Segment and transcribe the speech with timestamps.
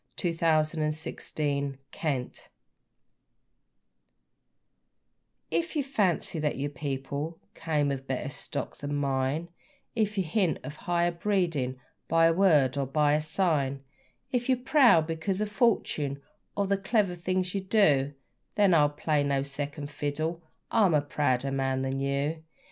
[0.17, 0.91] A Prouder Man
[1.35, 1.59] Than
[1.93, 2.43] You
[5.51, 9.49] If you fancy that your people came of better stock than mine,
[9.95, 13.83] If you hint of higher breeding by a word or by a sign,
[14.31, 16.19] If you're proud because of fortune
[16.57, 18.15] or the clever things you do
[18.55, 20.41] Then I'll play no second fiddle:
[20.71, 22.41] I'm a prouder man than you!